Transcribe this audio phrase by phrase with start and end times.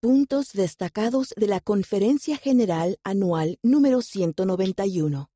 [0.00, 5.30] Puntos destacados de la Conferencia General Anual número 191.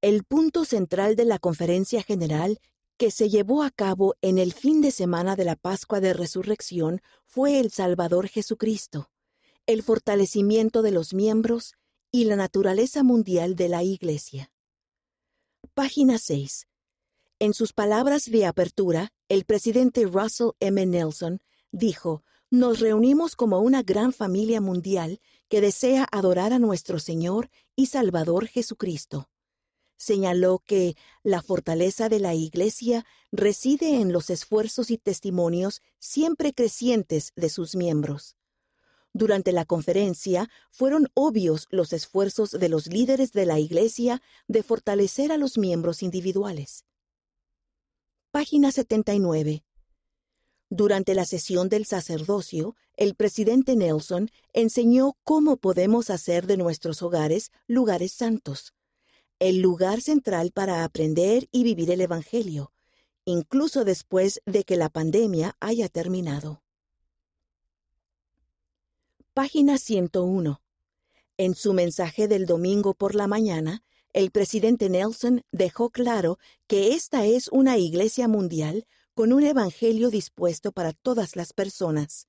[0.00, 2.58] El punto central de la Conferencia General
[2.96, 7.02] que se llevó a cabo en el fin de semana de la Pascua de Resurrección
[7.26, 9.10] fue el Salvador Jesucristo,
[9.66, 11.74] el fortalecimiento de los miembros
[12.10, 14.50] y la naturaleza mundial de la Iglesia.
[15.74, 16.66] Página 6.
[17.40, 20.86] En sus palabras de apertura, el presidente Russell M.
[20.86, 21.40] Nelson
[21.72, 27.86] dijo, nos reunimos como una gran familia mundial que desea adorar a nuestro Señor y
[27.86, 29.28] Salvador Jesucristo.
[29.96, 37.32] Señaló que la fortaleza de la Iglesia reside en los esfuerzos y testimonios siempre crecientes
[37.34, 38.36] de sus miembros.
[39.12, 45.32] Durante la conferencia fueron obvios los esfuerzos de los líderes de la Iglesia de fortalecer
[45.32, 46.84] a los miembros individuales.
[48.30, 49.65] Página 79.
[50.76, 57.50] Durante la sesión del sacerdocio, el presidente Nelson enseñó cómo podemos hacer de nuestros hogares
[57.66, 58.74] lugares santos,
[59.38, 62.72] el lugar central para aprender y vivir el Evangelio,
[63.24, 66.62] incluso después de que la pandemia haya terminado.
[69.32, 70.60] Página 101.
[71.38, 77.24] En su mensaje del domingo por la mañana, el presidente Nelson dejó claro que esta
[77.24, 78.86] es una iglesia mundial
[79.16, 82.28] con un Evangelio dispuesto para todas las personas.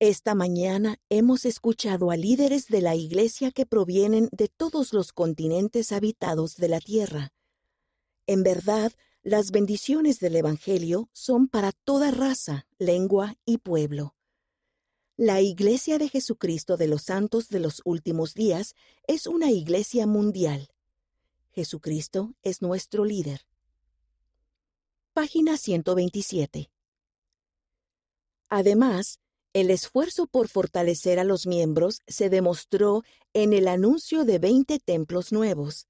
[0.00, 5.92] Esta mañana hemos escuchado a líderes de la Iglesia que provienen de todos los continentes
[5.92, 7.32] habitados de la tierra.
[8.26, 14.16] En verdad, las bendiciones del Evangelio son para toda raza, lengua y pueblo.
[15.16, 18.74] La Iglesia de Jesucristo de los Santos de los Últimos Días
[19.06, 20.68] es una iglesia mundial.
[21.52, 23.46] Jesucristo es nuestro líder.
[25.20, 26.70] Página 127.
[28.48, 29.18] Además,
[29.52, 33.02] el esfuerzo por fortalecer a los miembros se demostró
[33.32, 35.88] en el anuncio de 20 templos nuevos.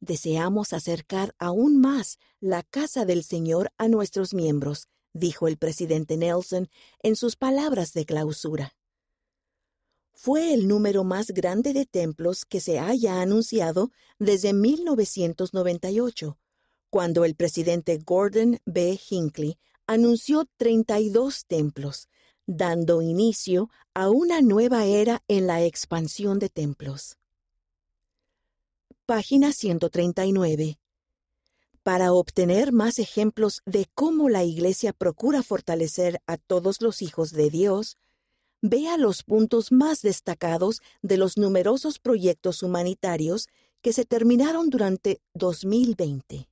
[0.00, 6.70] Deseamos acercar aún más la casa del Señor a nuestros miembros, dijo el presidente Nelson
[7.02, 8.74] en sus palabras de clausura.
[10.14, 16.38] Fue el número más grande de templos que se haya anunciado desde 1998
[16.94, 18.96] cuando el presidente Gordon B.
[19.10, 22.08] Hinckley anunció 32 templos,
[22.46, 27.18] dando inicio a una nueva era en la expansión de templos.
[29.06, 30.78] Página 139.
[31.82, 37.50] Para obtener más ejemplos de cómo la Iglesia procura fortalecer a todos los hijos de
[37.50, 37.96] Dios,
[38.62, 43.48] vea los puntos más destacados de los numerosos proyectos humanitarios
[43.82, 46.46] que se terminaron durante 2020.